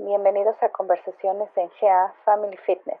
Bienvenidos 0.00 0.54
a 0.62 0.68
conversaciones 0.68 1.48
en 1.56 1.68
GA 1.82 2.14
Family 2.24 2.56
Fitness. 2.64 3.00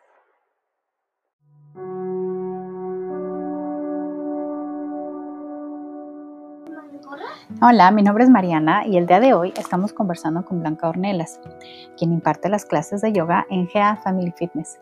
Hola, 7.62 7.92
mi 7.92 8.02
nombre 8.02 8.24
es 8.24 8.30
Mariana 8.30 8.84
y 8.84 8.96
el 8.96 9.06
día 9.06 9.20
de 9.20 9.32
hoy 9.32 9.54
estamos 9.56 9.92
conversando 9.92 10.44
con 10.44 10.58
Blanca 10.58 10.88
Ornelas, 10.88 11.40
quien 11.96 12.12
imparte 12.12 12.48
las 12.48 12.66
clases 12.66 13.00
de 13.00 13.12
yoga 13.12 13.46
en 13.48 13.68
GA 13.72 13.94
Family 13.94 14.32
Fitness. 14.32 14.80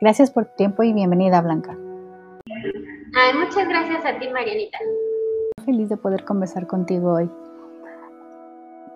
Gracias 0.00 0.30
por 0.30 0.44
tu 0.44 0.54
tiempo 0.54 0.84
y 0.84 0.92
bienvenida, 0.92 1.40
Blanca. 1.40 1.76
Ay, 3.16 3.34
muchas 3.36 3.68
gracias 3.68 4.06
a 4.06 4.16
ti, 4.20 4.28
Marianita. 4.28 4.78
Feliz 5.64 5.88
de 5.88 5.96
poder 5.96 6.24
conversar 6.24 6.68
contigo 6.68 7.14
hoy. 7.14 7.28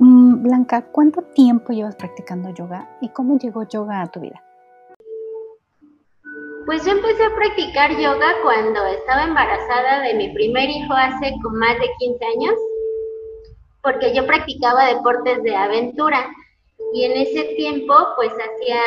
Mm, 0.01 0.43
Blanca, 0.43 0.83
¿cuánto 0.91 1.23
tiempo 1.23 1.73
llevas 1.73 1.95
practicando 1.97 2.53
yoga 2.53 2.89
y 3.01 3.09
cómo 3.11 3.39
llegó 3.39 3.67
yoga 3.69 4.03
a 4.03 4.07
tu 4.07 4.21
vida? 4.21 4.43
Pues 6.67 6.85
yo 6.85 6.93
empecé 6.93 7.25
a 7.25 7.35
practicar 7.37 7.91
yoga 7.93 8.27
cuando 8.43 8.85
estaba 8.87 9.25
embarazada 9.25 10.01
de 10.01 10.15
mi 10.15 10.33
primer 10.33 10.69
hijo 10.69 10.95
hace 10.95 11.33
más 11.53 11.79
de 11.79 11.91
15 11.99 12.25
años, 12.25 12.55
porque 13.83 14.15
yo 14.15 14.27
practicaba 14.27 14.87
deportes 14.87 15.43
de 15.43 15.55
aventura 15.55 16.27
y 16.93 17.05
en 17.05 17.13
ese 17.13 17.55
tiempo 17.57 17.95
pues 18.17 18.33
hacía 18.33 18.81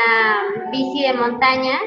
bici 0.72 1.04
de 1.04 1.14
montaña 1.14 1.80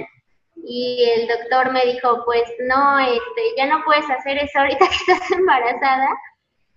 y 0.65 1.05
el 1.17 1.29
doctor 1.29 1.73
me 1.73 1.85
dijo, 1.87 2.23
pues 2.25 2.45
no, 2.69 2.99
este, 2.99 3.43
ya 3.57 3.67
no 3.67 3.83
puedes 3.85 4.09
hacer 4.09 4.39
eso 4.39 4.61
ahorita 4.61 4.87
que 4.89 5.13
estás 5.13 5.31
embarazada, 5.33 6.09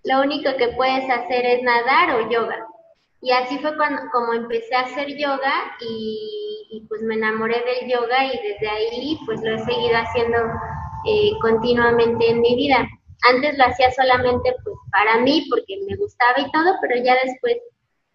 lo 0.04 0.20
único 0.20 0.50
que 0.56 0.68
puedes 0.68 1.08
hacer 1.10 1.44
es 1.46 1.62
nadar 1.62 2.16
o 2.16 2.30
yoga. 2.30 2.66
Y 3.20 3.32
así 3.32 3.58
fue 3.58 3.74
cuando, 3.76 4.02
como 4.12 4.34
empecé 4.34 4.74
a 4.74 4.80
hacer 4.80 5.08
yoga 5.16 5.52
y, 5.80 6.84
pues 6.88 7.00
me 7.02 7.14
enamoré 7.14 7.54
del 7.54 7.90
yoga 7.90 8.24
y 8.26 8.38
desde 8.42 8.68
ahí 8.68 9.18
pues 9.24 9.40
lo 9.42 9.54
he 9.54 9.58
seguido 9.60 9.96
haciendo 9.96 10.38
eh, 11.06 11.30
continuamente 11.40 12.30
en 12.30 12.40
mi 12.40 12.54
vida. 12.56 12.86
Antes 13.32 13.56
lo 13.56 13.64
hacía 13.64 13.90
solamente 13.92 14.54
pues 14.62 14.76
para 14.92 15.20
mí 15.22 15.46
porque 15.48 15.78
me 15.88 15.96
gustaba 15.96 16.38
y 16.38 16.50
todo, 16.50 16.74
pero 16.82 17.02
ya 17.02 17.14
después 17.24 17.56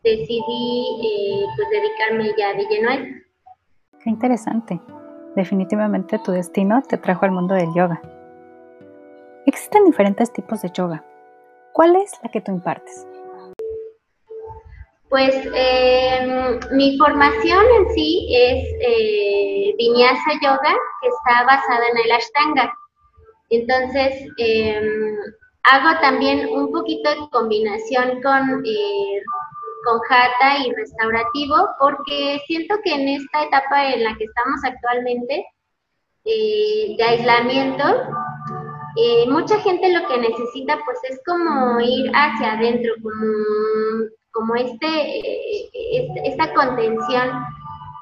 decidí 0.03 1.01
eh, 1.03 1.45
pues 1.55 1.69
dedicarme 1.71 2.31
ya 2.37 2.53
de 2.53 2.65
lleno 2.67 2.89
a 2.89 2.95
esto. 2.95 3.15
Qué 4.03 4.09
interesante. 4.11 4.79
Definitivamente 5.35 6.19
tu 6.19 6.31
destino 6.31 6.83
te 6.87 6.97
trajo 6.97 7.25
al 7.25 7.31
mundo 7.31 7.55
del 7.55 7.73
yoga. 7.73 7.99
Existen 9.47 9.85
diferentes 9.85 10.31
tipos 10.31 10.61
de 10.61 10.69
yoga. 10.69 11.03
¿Cuál 11.79 11.95
es 11.95 12.11
la 12.21 12.29
que 12.29 12.41
tú 12.41 12.51
impartes? 12.51 13.07
Pues 15.07 15.33
em, 15.53 16.59
mi 16.73 16.97
formación 16.97 17.63
en 17.77 17.93
sí 17.93 18.27
es 18.35 18.65
eh, 18.81 19.75
Vinyasa 19.77 20.33
Yoga, 20.43 20.75
que 21.01 21.07
está 21.07 21.45
basada 21.45 21.87
en 21.93 21.97
el 22.03 22.11
Ashtanga. 22.11 22.73
Entonces, 23.49 24.29
em, 24.39 25.15
hago 25.71 26.01
también 26.01 26.49
un 26.49 26.69
poquito 26.73 27.11
de 27.11 27.29
combinación 27.31 28.21
con, 28.23 28.61
eh, 28.65 29.21
con 29.85 30.01
Hatha 30.09 30.57
y 30.65 30.73
restaurativo, 30.73 31.69
porque 31.79 32.41
siento 32.45 32.75
que 32.83 32.93
en 32.93 33.07
esta 33.07 33.43
etapa 33.43 33.93
en 33.93 34.03
la 34.03 34.17
que 34.17 34.25
estamos 34.25 34.59
actualmente, 34.65 35.45
eh, 36.25 36.95
de 36.97 37.03
aislamiento, 37.05 37.85
eh, 38.95 39.29
mucha 39.29 39.59
gente 39.59 39.91
lo 39.91 40.07
que 40.07 40.17
necesita 40.17 40.79
pues 40.85 40.99
es 41.09 41.21
como 41.25 41.79
ir 41.79 42.11
hacia 42.13 42.53
adentro, 42.53 42.93
como, 43.01 44.09
como 44.31 44.55
este, 44.55 44.87
eh, 44.87 46.07
esta 46.25 46.53
contención 46.53 47.29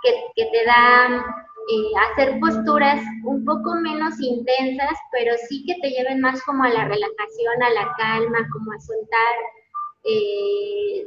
que, 0.04 0.46
te 0.46 0.66
da 0.66 1.26
eh, 1.70 1.92
hacer 2.12 2.40
posturas 2.40 3.02
un 3.26 3.44
poco 3.44 3.76
menos 3.82 4.20
intensas, 4.22 4.98
pero 5.12 5.36
sí 5.50 5.66
que 5.66 5.76
te 5.82 5.90
lleven 5.90 6.22
más 6.22 6.42
como 6.44 6.64
a 6.64 6.70
la 6.70 6.86
relajación, 6.86 7.64
a 7.64 7.70
la 7.72 7.94
calma, 7.98 8.48
como 8.54 8.72
a 8.72 8.80
soltar 8.80 9.36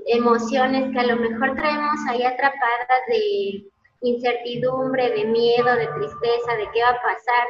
emociones 0.09 0.93
que 0.93 1.01
a 1.01 1.07
lo 1.07 1.17
mejor 1.17 1.55
traemos 1.57 1.99
ahí 2.07 2.23
atrapadas 2.23 3.01
de 3.09 3.65
incertidumbre, 4.03 5.09
de 5.11 5.25
miedo, 5.25 5.75
de 5.75 5.87
tristeza, 5.87 6.57
de 6.59 6.69
qué 6.75 6.83
va 6.83 6.91
a 6.91 7.03
pasar 7.03 7.47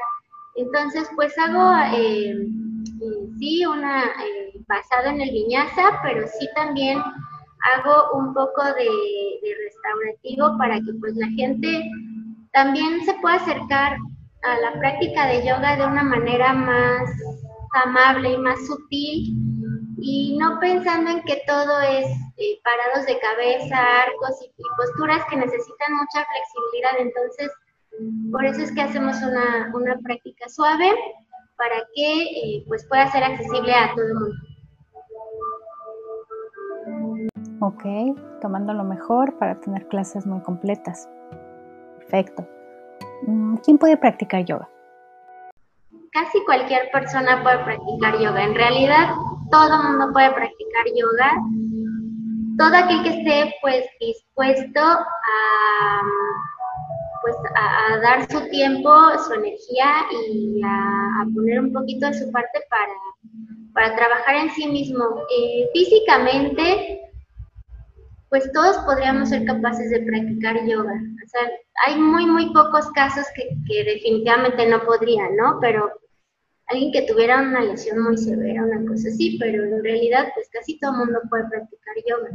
entonces, 0.56 1.08
pues 1.16 1.36
hago, 1.38 1.72
eh, 1.96 2.34
sí, 3.38 3.64
una, 3.66 4.04
eh, 4.04 4.52
basado 4.68 5.08
en 5.08 5.20
el 5.20 5.30
viñaza, 5.30 6.00
pero 6.02 6.26
sí 6.26 6.48
también 6.54 6.98
hago 6.98 8.18
un 8.18 8.34
poco 8.34 8.62
de, 8.64 9.54
restaurativo 9.64 10.56
para 10.58 10.76
que 10.76 10.92
pues 11.00 11.14
la 11.16 11.28
gente 11.28 11.82
también 12.52 13.04
se 13.04 13.14
pueda 13.14 13.36
acercar 13.36 13.96
a 14.42 14.60
la 14.60 14.78
práctica 14.78 15.26
de 15.26 15.46
yoga 15.46 15.76
de 15.76 15.86
una 15.86 16.02
manera 16.02 16.52
más 16.52 17.10
amable 17.84 18.32
y 18.32 18.38
más 18.38 18.58
sutil 18.66 19.36
y 20.02 20.36
no 20.38 20.58
pensando 20.60 21.10
en 21.10 21.22
que 21.24 21.42
todo 21.46 21.80
es 21.82 22.06
eh, 22.38 22.58
parados 22.64 23.06
de 23.06 23.18
cabeza, 23.18 24.02
arcos 24.02 24.42
y, 24.42 24.50
posturas 24.76 25.24
que 25.28 25.36
necesitan 25.36 25.92
mucha 25.92 26.26
flexibilidad. 26.26 26.98
Entonces, 26.98 27.50
por 28.30 28.44
eso 28.44 28.62
es 28.62 28.72
que 28.72 28.82
hacemos 28.82 29.16
una, 29.22 29.98
práctica 30.02 30.48
suave 30.48 30.90
para 31.56 31.76
que 31.94 32.22
eh, 32.22 32.64
pues 32.66 32.86
pueda 32.86 33.10
ser 33.10 33.24
accesible 33.24 33.72
a 33.72 33.94
todo 33.94 34.06
el 34.06 34.14
mundo. 34.14 34.34
Ok, 37.60 37.84
tomando 38.40 38.72
lo 38.72 38.84
mejor 38.84 39.36
para 39.38 39.60
tener 39.60 39.86
clases 39.88 40.26
muy 40.26 40.40
completas. 40.40 41.08
Perfecto. 41.98 42.46
Mm, 43.26 43.56
¿Quién 43.56 43.76
puede 43.76 43.96
practicar 43.96 44.44
yoga? 44.44 44.68
Casi 46.12 46.42
cualquier 46.44 46.90
persona 46.90 47.42
puede 47.42 47.58
practicar 47.64 48.18
yoga. 48.18 48.44
En 48.44 48.54
realidad, 48.54 49.14
todo 49.50 49.74
el 49.74 49.88
mundo 49.88 50.12
puede 50.12 50.30
practicar 50.30 50.86
yoga. 50.86 51.32
Todo 52.56 52.76
aquel 52.76 53.02
que 53.02 53.10
esté 53.10 53.54
pues 53.62 53.84
dispuesto 54.00 54.80
a 54.80 56.00
a, 57.60 57.98
dar 57.98 58.30
su 58.30 58.48
tiempo, 58.48 58.90
su 59.26 59.34
energía 59.34 59.92
y 60.26 60.60
a, 60.64 61.24
poner 61.34 61.60
un 61.60 61.72
poquito 61.72 62.06
de 62.06 62.14
su 62.14 62.30
parte 62.32 62.60
para, 62.68 62.92
para 63.74 63.96
trabajar 63.96 64.36
en 64.36 64.50
sí 64.50 64.66
mismo. 64.66 65.04
Eh, 65.36 65.68
físicamente, 65.72 67.00
pues 68.28 68.50
todos 68.52 68.78
podríamos 68.78 69.28
ser 69.28 69.44
capaces 69.44 69.90
de 69.90 70.00
practicar 70.00 70.66
yoga. 70.66 70.94
O 70.94 71.28
sea, 71.28 71.50
hay 71.86 71.98
muy, 71.98 72.26
muy 72.26 72.52
pocos 72.52 72.90
casos 72.92 73.26
que, 73.34 73.48
que 73.66 73.84
definitivamente 73.84 74.66
no 74.66 74.84
podrían, 74.84 75.36
¿no? 75.36 75.58
Pero 75.60 75.90
alguien 76.70 76.92
que 76.92 77.02
tuviera 77.02 77.40
una 77.40 77.62
lesión 77.62 78.02
muy 78.02 78.16
severa, 78.16 78.62
una 78.62 78.86
cosa 78.88 79.08
así, 79.08 79.36
pero 79.38 79.64
en 79.64 79.82
realidad 79.82 80.28
pues 80.34 80.48
casi 80.52 80.78
todo 80.78 80.92
el 80.92 80.98
mundo 80.98 81.20
puede 81.28 81.48
practicar 81.48 81.94
yoga. 82.08 82.30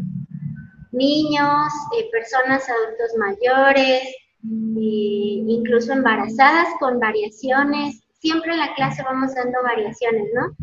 Niños, 0.92 1.74
eh, 1.98 2.10
personas 2.12 2.64
adultos 2.70 3.12
mayores, 3.18 4.04
incluso 4.48 5.94
embarazadas 5.94 6.68
con 6.80 7.00
variaciones. 7.00 8.04
Siempre 8.20 8.54
en 8.54 8.60
la 8.60 8.74
clase 8.74 9.04
vamos 9.04 9.34
dando 9.36 9.58
variaciones, 9.64 10.28
¿no? 10.34 10.56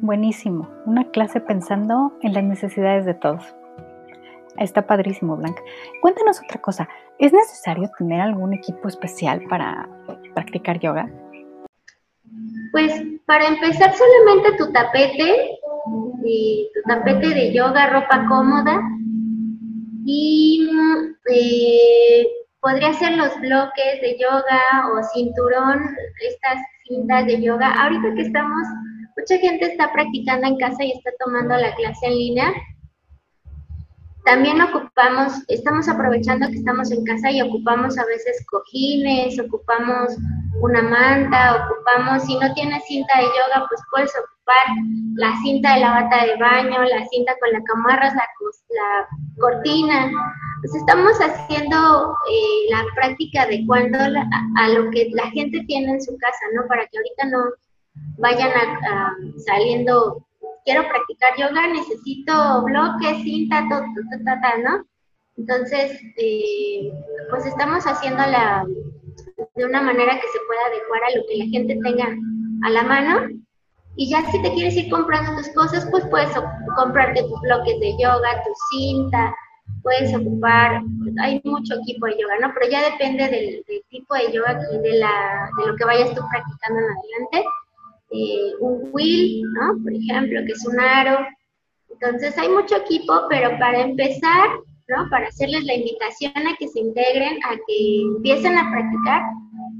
Buenísimo, 0.00 0.68
una 0.86 1.10
clase 1.10 1.40
pensando 1.40 2.12
en 2.22 2.34
las 2.34 2.44
necesidades 2.44 3.04
de 3.04 3.14
todos. 3.14 3.42
Está 4.58 4.86
padrísimo, 4.86 5.36
Blanca. 5.36 5.62
Cuéntanos 6.00 6.40
otra 6.40 6.60
cosa. 6.60 6.88
¿Es 7.18 7.32
necesario 7.32 7.90
tener 7.98 8.20
algún 8.20 8.52
equipo 8.52 8.86
especial 8.88 9.42
para 9.48 9.88
practicar 10.34 10.78
yoga? 10.78 11.10
Pues 12.70 13.02
para 13.26 13.48
empezar 13.48 13.92
solamente 13.94 14.56
tu 14.56 14.72
tapete, 14.72 15.58
y 16.24 16.70
tu 16.74 16.80
tapete 16.88 17.28
de 17.28 17.52
yoga, 17.52 17.90
ropa 17.90 18.26
cómoda, 18.28 18.80
y 20.04 20.68
eh, 21.30 22.26
podría 22.60 22.92
ser 22.94 23.12
los 23.12 23.38
bloques 23.40 24.00
de 24.00 24.16
yoga 24.18 24.60
o 24.92 25.02
cinturón, 25.14 25.80
estas 26.20 26.58
cintas 26.88 27.26
de 27.26 27.42
yoga. 27.42 27.72
Ahorita 27.82 28.14
que 28.14 28.22
estamos, 28.22 28.66
mucha 29.16 29.38
gente 29.38 29.66
está 29.66 29.92
practicando 29.92 30.46
en 30.46 30.58
casa 30.58 30.84
y 30.84 30.92
está 30.92 31.10
tomando 31.24 31.56
la 31.56 31.74
clase 31.74 32.06
en 32.06 32.12
línea. 32.12 32.52
También 34.24 34.60
ocupamos, 34.60 35.32
estamos 35.48 35.88
aprovechando 35.88 36.48
que 36.48 36.56
estamos 36.56 36.90
en 36.90 37.04
casa 37.04 37.30
y 37.30 37.42
ocupamos 37.42 37.98
a 37.98 38.06
veces 38.06 38.44
cojines, 38.50 39.38
ocupamos 39.38 40.16
una 40.60 40.82
manta, 40.82 41.66
ocupamos, 41.66 42.24
si 42.24 42.38
no 42.38 42.52
tienes 42.54 42.84
cinta 42.86 43.18
de 43.18 43.24
yoga, 43.24 43.66
pues 43.68 43.80
puedes 43.90 44.12
ocupar 44.16 44.76
la 45.14 45.36
cinta 45.42 45.74
de 45.74 45.80
la 45.80 45.90
bata 45.90 46.24
de 46.24 46.36
baño, 46.36 46.82
la 46.84 47.06
cinta 47.08 47.34
con 47.40 47.52
la 47.52 47.62
camarra, 47.64 48.14
la, 48.14 48.28
la 48.70 49.08
cortina. 49.38 50.10
Pues 50.62 50.74
estamos 50.76 51.12
haciendo 51.18 52.16
eh, 52.30 52.70
la 52.70 52.84
práctica 52.94 53.42
adecuando 53.42 53.98
a, 53.98 54.68
lo 54.68 54.90
que 54.90 55.10
la 55.12 55.30
gente 55.30 55.62
tiene 55.66 55.92
en 55.92 56.02
su 56.02 56.16
casa, 56.16 56.46
¿no? 56.54 56.66
Para 56.66 56.86
que 56.86 56.98
ahorita 56.98 57.26
no 57.26 57.44
vayan 58.18 58.50
a, 58.50 59.14
saliendo, 59.44 60.26
quiero 60.64 60.88
practicar 60.88 61.36
yoga, 61.36 61.66
necesito 61.68 62.62
bloques, 62.64 63.22
cinta, 63.22 63.64
todo, 63.68 63.80
todo, 63.80 64.20
todo, 64.24 64.62
¿no? 64.62 64.84
Entonces, 65.36 66.00
eh, 66.16 66.92
pues 67.30 67.46
estamos 67.46 67.84
haciéndola 67.84 68.64
de 69.56 69.64
una 69.64 69.82
manera 69.82 70.14
que 70.14 70.28
se 70.28 70.38
pueda 70.46 70.60
adecuar 70.68 71.02
a 71.04 71.16
lo 71.16 71.26
que 71.28 71.36
la 71.36 71.46
gente 71.46 71.78
tenga 71.82 72.16
a 72.64 72.70
la 72.70 72.82
mano. 72.82 73.28
Y 73.96 74.10
ya 74.10 74.28
si 74.30 74.42
te 74.42 74.52
quieres 74.54 74.76
ir 74.76 74.90
comprando 74.90 75.36
tus 75.36 75.48
cosas, 75.50 75.86
pues 75.90 76.04
puedes 76.06 76.30
comprarte 76.76 77.22
tus 77.22 77.40
bloques 77.42 77.78
de 77.80 77.92
yoga, 78.00 78.42
tu 78.44 78.50
cinta, 78.70 79.34
puedes 79.82 80.14
ocupar, 80.14 80.82
hay 81.22 81.40
mucho 81.44 81.74
equipo 81.74 82.06
de 82.06 82.18
yoga, 82.18 82.38
¿no? 82.40 82.52
Pero 82.54 82.70
ya 82.70 82.90
depende 82.90 83.28
del, 83.28 83.64
tipo 83.88 84.14
de 84.14 84.32
yoga 84.32 84.58
y 84.72 84.78
de, 84.78 84.98
la, 84.98 85.48
de 85.58 85.66
lo 85.66 85.76
que 85.76 85.84
vayas 85.84 86.14
tú 86.14 86.22
practicando 86.28 86.80
en 86.80 86.86
adelante. 86.86 87.44
Eh, 88.10 88.52
un 88.60 88.90
wheel, 88.92 89.42
¿no? 89.54 89.82
Por 89.82 89.92
ejemplo, 89.92 90.40
que 90.46 90.52
es 90.52 90.66
un 90.66 90.78
aro. 90.80 91.26
Entonces 91.90 92.36
hay 92.38 92.48
mucho 92.48 92.76
equipo, 92.76 93.22
pero 93.28 93.58
para 93.58 93.80
empezar. 93.80 94.50
Para 95.10 95.28
hacerles 95.28 95.64
la 95.64 95.74
invitación 95.76 96.46
a 96.46 96.54
que 96.58 96.68
se 96.68 96.78
integren, 96.78 97.38
a 97.44 97.56
que 97.66 98.02
empiecen 98.02 98.58
a 98.58 98.70
practicar 98.70 99.22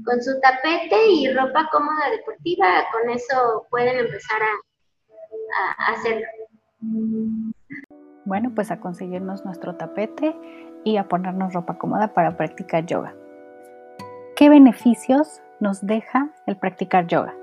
con 0.03 0.19
su 0.19 0.39
tapete 0.41 0.95
y 1.11 1.31
ropa 1.31 1.69
cómoda 1.71 2.09
deportiva, 2.09 2.65
con 2.91 3.11
eso 3.11 3.67
pueden 3.69 3.99
empezar 3.99 4.41
a, 4.41 5.83
a 5.83 5.93
hacerlo. 5.93 6.25
Bueno, 8.25 8.51
pues 8.55 8.71
a 8.71 8.79
conseguirnos 8.79 9.45
nuestro 9.45 9.75
tapete 9.75 10.35
y 10.83 10.97
a 10.97 11.07
ponernos 11.07 11.53
ropa 11.53 11.77
cómoda 11.77 12.15
para 12.15 12.35
practicar 12.35 12.87
yoga. 12.87 13.13
¿Qué 14.35 14.49
beneficios 14.49 15.41
nos 15.59 15.85
deja 15.85 16.31
el 16.47 16.57
practicar 16.57 17.05
yoga? 17.05 17.35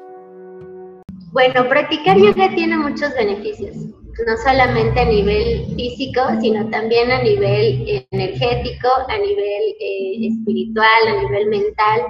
Bueno, 1.33 1.67
practicar 1.67 2.19
yoga 2.19 2.55
tiene 2.55 2.77
muchos 2.77 3.15
beneficios, 3.15 3.75
no 3.75 4.37
solamente 4.45 5.01
a 5.01 5.07
nivel 5.07 5.65
físico, 5.75 6.21
sino 6.43 6.69
también 6.69 7.11
a 7.11 7.23
nivel 7.23 8.07
energético, 8.11 8.89
a 9.09 9.17
nivel 9.17 9.63
eh, 9.81 10.27
espiritual, 10.27 11.09
a 11.09 11.23
nivel 11.23 11.49
mental, 11.49 12.03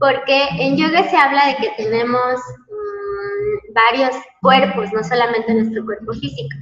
porque 0.00 0.48
en 0.58 0.76
yoga 0.76 1.08
se 1.08 1.16
habla 1.16 1.46
de 1.46 1.56
que 1.58 1.84
tenemos 1.84 2.34
mm, 2.34 3.72
varios 3.74 4.16
cuerpos, 4.40 4.92
no 4.92 5.04
solamente 5.04 5.54
nuestro 5.54 5.84
cuerpo 5.84 6.12
físico. 6.14 6.56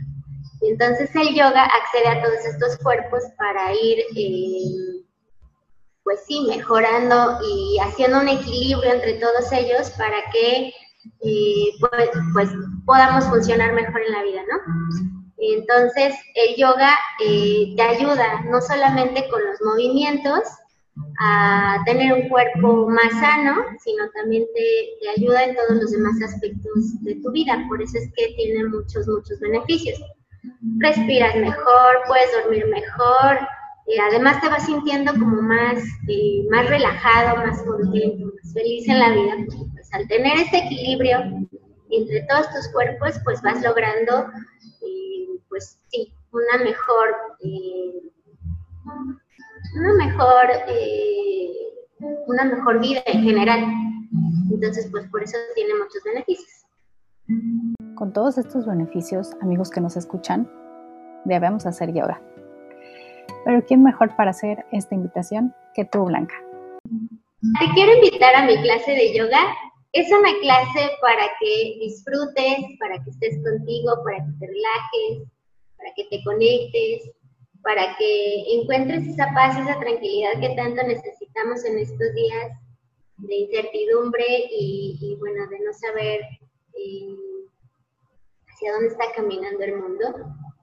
Y 0.60 0.72
entonces 0.72 1.08
el 1.16 1.34
yoga 1.34 1.64
accede 1.64 2.08
a 2.08 2.22
todos 2.22 2.44
estos 2.44 2.76
cuerpos 2.82 3.22
para 3.38 3.72
ir, 3.72 4.00
eh, 4.16 5.02
pues 6.04 6.20
sí, 6.28 6.44
mejorando 6.46 7.38
y 7.42 7.78
haciendo 7.78 8.20
un 8.20 8.28
equilibrio 8.28 8.92
entre 8.92 9.14
todos 9.14 9.50
ellos 9.52 9.88
para 9.96 10.18
que 10.30 10.74
pues, 11.20 12.10
pues, 12.32 12.50
podamos 12.84 13.24
funcionar 13.26 13.72
mejor 13.72 14.00
en 14.02 14.12
la 14.12 14.22
vida, 14.22 14.42
¿no? 14.50 14.58
Entonces, 15.38 16.14
el 16.34 16.56
yoga 16.56 16.94
eh, 17.24 17.72
te 17.76 17.82
ayuda 17.82 18.42
no 18.42 18.60
solamente 18.60 19.26
con 19.30 19.40
los 19.44 19.60
movimientos 19.62 20.40
a 21.18 21.78
tener 21.86 22.12
un 22.12 22.28
cuerpo 22.28 22.88
más 22.90 23.10
sano, 23.12 23.64
sino 23.82 24.10
también 24.10 24.44
te, 24.54 25.10
ayuda 25.16 25.44
en 25.44 25.56
todos 25.56 25.80
los 25.82 25.90
demás 25.92 26.20
aspectos 26.22 27.02
de 27.02 27.14
tu 27.16 27.30
vida. 27.30 27.64
Por 27.68 27.80
eso 27.82 27.96
es 27.96 28.10
que 28.16 28.34
tiene 28.36 28.64
muchos, 28.68 29.06
muchos 29.08 29.40
beneficios. 29.40 29.98
Respiras 30.78 31.36
mejor, 31.36 32.00
puedes 32.06 32.30
dormir 32.42 32.66
mejor, 32.66 33.38
y 33.86 33.98
además 33.98 34.40
te 34.40 34.48
vas 34.48 34.66
sintiendo 34.66 35.12
como 35.12 35.42
más, 35.42 35.82
eh, 36.08 36.46
más 36.50 36.68
relajado, 36.68 37.36
más 37.38 37.62
contento, 37.62 38.26
más 38.26 38.52
feliz 38.52 38.88
en 38.88 38.98
la 38.98 39.10
vida, 39.10 39.34
pues 39.90 40.02
al 40.02 40.08
tener 40.08 40.38
este 40.38 40.58
equilibrio 40.58 41.18
entre 41.90 42.26
todos 42.28 42.48
tus 42.50 42.68
cuerpos, 42.72 43.14
pues 43.24 43.42
vas 43.42 43.62
logrando, 43.62 44.30
eh, 44.82 45.40
pues 45.48 45.78
sí, 45.88 46.12
una 46.32 46.64
mejor, 46.64 47.08
eh, 47.40 48.02
una 49.76 49.94
mejor, 50.06 50.46
una 52.26 52.44
mejor 52.44 52.80
vida 52.80 53.02
en 53.06 53.22
general. 53.22 53.64
Entonces, 54.50 54.88
pues 54.90 55.08
por 55.08 55.22
eso 55.22 55.36
tiene 55.54 55.74
muchos 55.74 56.02
beneficios. 56.04 56.64
Con 57.96 58.12
todos 58.12 58.38
estos 58.38 58.66
beneficios, 58.66 59.32
amigos 59.40 59.70
que 59.70 59.80
nos 59.80 59.96
escuchan, 59.96 60.50
debemos 61.24 61.66
hacer 61.66 61.92
yoga. 61.92 62.20
Pero 63.44 63.64
¿quién 63.64 63.82
mejor 63.82 64.14
para 64.16 64.30
hacer 64.30 64.64
esta 64.72 64.94
invitación 64.94 65.54
que 65.74 65.84
tú, 65.84 66.04
Blanca? 66.04 66.34
Te 66.82 67.72
quiero 67.74 67.94
invitar 67.94 68.34
a 68.34 68.44
mi 68.44 68.60
clase 68.60 68.92
de 68.92 69.16
yoga. 69.16 69.40
Es 69.92 70.10
una 70.12 70.32
clase 70.40 70.90
para 71.00 71.26
que 71.40 71.78
disfrutes, 71.80 72.78
para 72.78 73.02
que 73.02 73.10
estés 73.10 73.42
contigo, 73.42 74.02
para 74.04 74.18
que 74.18 74.32
te 74.38 74.46
relajes, 74.46 75.28
para 75.76 75.92
que 75.94 76.04
te 76.04 76.22
conectes, 76.22 77.10
para 77.62 77.96
que 77.96 78.44
encuentres 78.54 79.06
esa 79.06 79.28
paz, 79.34 79.58
esa 79.58 79.78
tranquilidad 79.80 80.40
que 80.40 80.54
tanto 80.54 80.82
necesitamos 80.84 81.64
en 81.64 81.78
estos 81.78 82.14
días 82.14 82.52
de 83.18 83.34
incertidumbre 83.34 84.24
y, 84.50 85.16
bueno, 85.18 85.46
de 85.48 85.58
no 85.60 85.72
saber 85.72 86.20
eh, 86.74 87.16
hacia 88.48 88.72
dónde 88.72 88.88
está 88.88 89.12
caminando 89.14 89.62
el 89.64 89.76
mundo. 89.76 90.04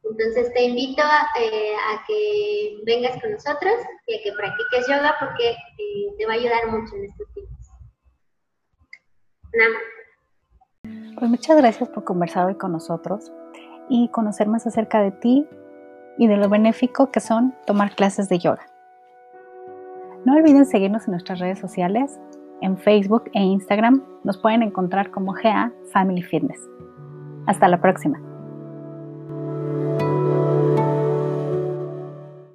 Entonces 0.09 0.53
te 0.53 0.63
invito 0.63 1.03
eh, 1.39 1.73
a, 1.75 2.03
que 2.07 2.79
vengas 2.85 3.21
con 3.21 3.33
nosotros 3.33 3.73
y 4.07 4.15
a 4.15 4.23
que 4.23 4.31
practiques 4.31 4.87
yoga 4.87 5.15
porque 5.19 5.49
eh, 5.49 6.13
te 6.17 6.25
va 6.25 6.33
a 6.33 6.35
ayudar 6.37 6.67
mucho 6.67 6.95
en 6.95 7.05
estos 7.05 7.27
tiempos. 7.33 7.36
Nada. 9.53 10.97
Pues 11.17 11.31
muchas 11.31 11.57
gracias 11.57 11.89
por 11.89 12.03
conversar 12.03 12.45
hoy 12.45 12.55
con 12.55 12.71
nosotros 12.71 13.31
y 13.89 14.09
conocer 14.09 14.47
más 14.47 14.67
acerca 14.67 15.01
de 15.01 15.11
ti 15.11 15.47
y 16.17 16.27
de 16.27 16.37
lo 16.37 16.49
benéfico 16.49 17.11
que 17.11 17.19
son 17.19 17.55
tomar 17.65 17.95
clases 17.95 18.29
de 18.29 18.39
yoga. 18.39 18.65
No 20.25 20.35
olviden 20.35 20.65
seguirnos 20.65 21.07
en 21.07 21.11
nuestras 21.11 21.39
redes 21.39 21.59
sociales. 21.59 22.19
En 22.61 22.77
Facebook 22.77 23.29
e 23.33 23.39
Instagram 23.39 24.03
nos 24.23 24.37
pueden 24.37 24.63
encontrar 24.63 25.11
como 25.11 25.33
GA 25.33 25.71
Family 25.91 26.23
Fitness. 26.23 26.59
Hasta 27.45 27.67
la 27.67 27.79
próxima. 27.79 28.19